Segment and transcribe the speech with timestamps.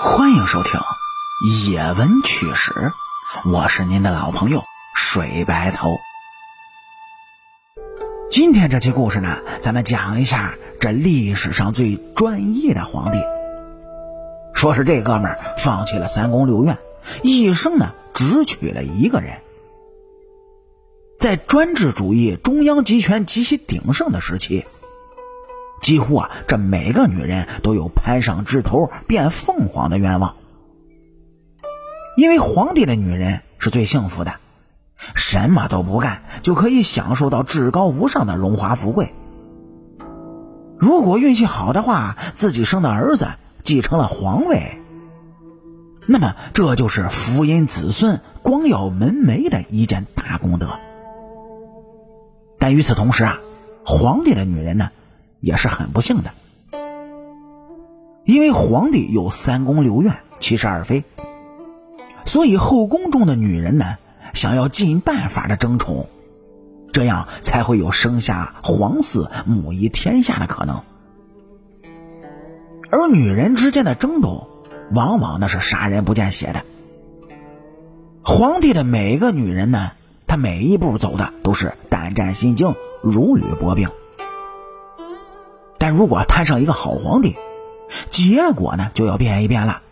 [0.00, 0.80] 欢迎收听
[1.70, 2.72] 《野闻趣史》，
[3.52, 4.62] 我是您的老朋友
[4.96, 5.90] 水白头。
[8.30, 13.18] 今天这期故事呢，咱们讲一下这历史上最专一的皇帝。
[14.54, 16.78] 说是这哥们儿放弃了三宫六院，
[17.22, 19.40] 一生呢只娶了一个人。
[21.18, 24.64] 在专制主义、中央集权极其鼎盛的时期。
[25.82, 30.36] 几乎啊，这每个女人都有攀上枝头变凤凰的愿望，
[32.16, 34.34] 因为皇帝的女人是最幸福的，
[35.16, 39.12] 什么都不干就可以享受到至高无上的荣华富贵。
[40.78, 43.26] 如果运气好的话，自己生的儿子
[43.62, 44.78] 继承了皇位，
[46.06, 50.78] 那么这就是福荫子孙、光耀门楣的一件大功德。
[52.60, 53.38] 但与此同时啊，
[53.84, 54.90] 皇帝的女人呢？
[55.42, 56.30] 也是很不幸的，
[58.24, 61.02] 因为皇帝有三宫六院，七十二妃，
[62.24, 63.96] 所以后宫中的女人呢，
[64.34, 66.06] 想要尽办法的争宠，
[66.92, 70.80] 这样才会有生下皇嗣、母仪天下的可能。
[72.88, 74.46] 而女人之间的争斗，
[74.94, 76.62] 往往那是杀人不见血的。
[78.22, 79.90] 皇帝的每一个女人呢，
[80.28, 83.90] 她每一步走的都是胆战心惊、如履薄冰。
[85.82, 87.34] 但如果摊上一个好皇帝，
[88.08, 89.82] 结果呢就要变一变了。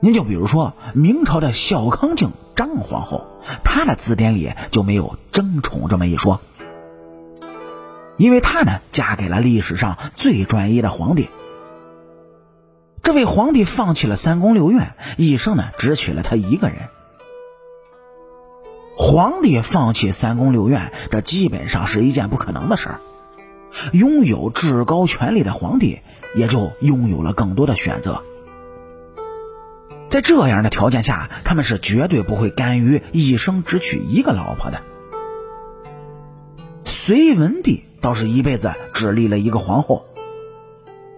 [0.00, 3.26] 您就比如说明朝的孝康敬张皇后，
[3.62, 6.40] 她的字典里就没有争宠这么一说，
[8.16, 11.28] 因为她呢嫁给了历史上最专一的皇帝。
[13.02, 16.88] 这位皇帝放弃了三宫六院，一生呢只娶了她一个人。
[18.96, 23.00] 皇帝放弃三宫六院，这基本上是一件不可能的事儿。
[23.92, 26.00] 拥有至高权力的皇帝，
[26.34, 28.22] 也就拥有了更多的选择。
[30.08, 34.80] 在这样的条件下，他们是绝对不会甘于一生只娶一个老婆的。
[36.84, 40.06] 隋文帝倒是一辈子只立了一个皇后，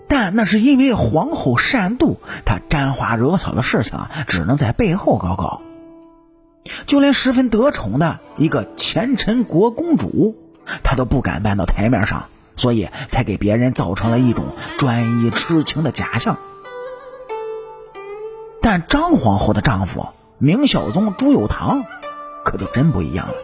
[0.09, 5.63] 但那是因为皇后善妒，他沾花惹草的事情只能在背后搞搞。
[6.87, 10.37] 就连十分得宠的一个前陈国公主，
[10.83, 12.27] 他都不敢搬到台面上。
[12.61, 14.45] 所以才给别人造成了一种
[14.79, 16.39] 专一痴情的假象。
[18.61, 21.83] 但张皇后的丈夫明孝宗朱佑樘，
[22.45, 23.35] 可就真不一样了。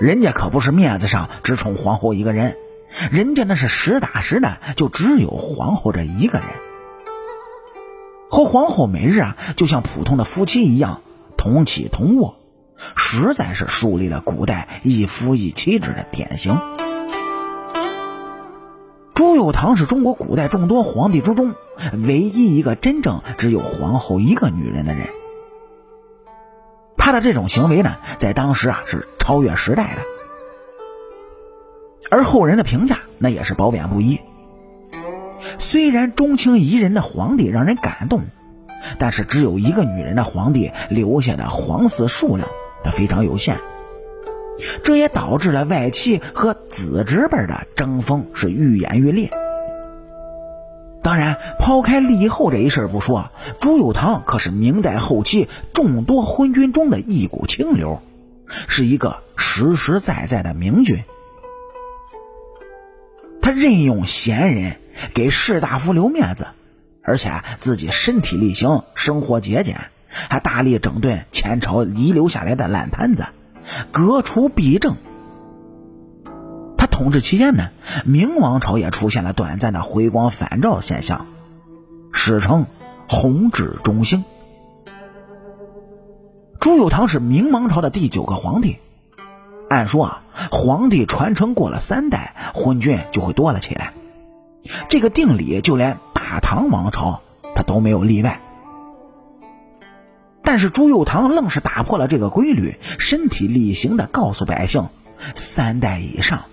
[0.00, 2.56] 人家可不是面子上只宠皇后一个人，
[3.10, 6.48] 人家那是实打实的，就只有皇后这一个人。
[8.30, 11.02] 和皇后每日啊，就像普通的夫妻一样
[11.36, 12.36] 同起同卧，
[12.94, 16.56] 实在是树立了古代一夫一妻制的典型。
[19.14, 21.54] 朱佑樘是中国古代众多皇帝之中
[21.92, 25.08] 唯一一个真正只有皇后一个女人的人。
[26.96, 30.02] 他的这种行为呢，在当时啊是超越时代的，
[32.10, 34.18] 而后人的评价那也是褒贬不一。
[35.58, 38.22] 虽然钟情一人的皇帝让人感动，
[38.98, 42.48] 但是只有一个女人的皇帝留下的皇嗣数量，
[42.82, 43.58] 它非常有限。
[44.82, 49.30] 这也导致了外戚和子侄辈的争锋是愈演愈烈。
[51.02, 58.00] 当然，抛开立后这一事不说，朱佑樘可是明代后期众多昏君中的一股清流，
[58.68, 61.02] 是一个实实在在的明君。
[63.42, 64.76] 他任用贤人，
[65.12, 66.46] 给士大夫留面子，
[67.02, 69.78] 而且自己身体力行，生活节俭，
[70.08, 73.26] 还大力整顿前朝遗留下来的烂摊子。
[73.92, 74.96] 革除弊政，
[76.76, 77.68] 他统治期间呢，
[78.04, 81.26] 明王朝也出现了短暂的回光返照现象，
[82.12, 82.66] 史称
[83.08, 84.24] “弘治中兴”。
[86.60, 88.78] 朱佑樘是明王朝的第九个皇帝，
[89.68, 93.92] 按说啊，皇帝传承过了三代，昏君就会多了起来，
[94.88, 97.20] 这个定理就连大唐王朝
[97.54, 98.40] 他都没有例外。
[100.54, 104.86] 但是朱佑樘愣是打破了这个规律，身体力行的告诉百姓，
[105.34, 106.44] 三代以上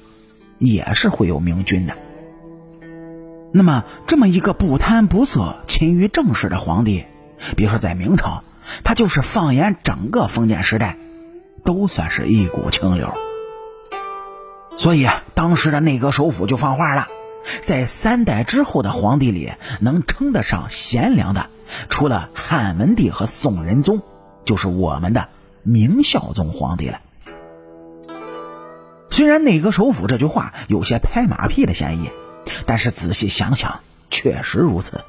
[0.57, 1.94] 也是会有明君的。
[3.53, 7.03] 那么，这么一个不贪不色、勤于政事的皇帝，
[7.56, 8.44] 别说在明朝，
[8.83, 10.98] 他就是放眼整个封建时代，
[11.63, 13.13] 都算是一股清流。
[14.77, 17.07] 所以，当时的内阁首辅就放话了，
[17.62, 21.51] 在三代之后的皇帝里，能称得上贤良的。
[21.90, 24.02] 除了汉文帝和宋仁宗，
[24.46, 25.30] 就是我们的
[25.64, 27.00] 明孝宗皇帝了。
[29.10, 32.10] 虽然内阁首辅这句话有些拍马屁的嫌疑，
[32.66, 35.02] 但是仔细想想，确实如此。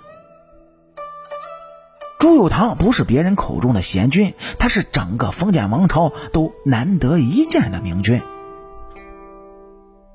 [2.19, 8.23] 朱佑樘不是别人口中的贤君，他是整个封建王朝都难得一见的明君。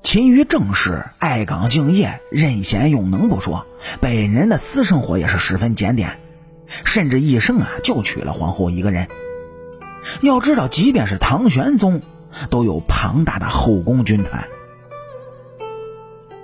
[0.02, 3.66] 勤于政事，爱岗敬业，任贤用能不说，
[4.00, 6.18] 本人的私生活也是十分检点，
[6.84, 9.08] 甚至一生啊就娶了皇后一个人。
[10.20, 12.02] 要知道，即便是唐玄宗，
[12.50, 14.46] 都有庞大的后宫军团。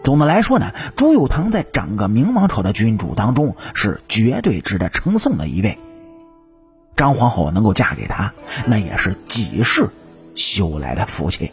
[0.02, 5.78] 总的来说呢，朱佑樘在整个明王朝的君主当中是绝对值得称颂的一位。
[6.96, 8.34] 张皇后能够嫁给他，
[8.66, 9.88] 那也是几世
[10.34, 11.52] 修来的福气。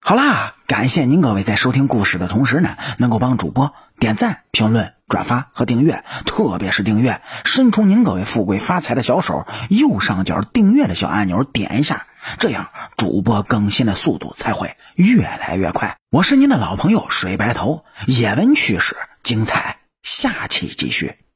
[0.00, 12.06] 好啦，感谢您各位在收听故事的同时呢，能够帮主播点赞、评论、转发和订阅，特别是订阅，伸出您各位富贵发财的小手，右上角订阅的小按钮点一下，
[12.38, 15.96] 这样主播更新的速度才会越来越快。
[16.10, 21.27] 我是您的老朋友水白头，野闻趣事精彩，下期继续。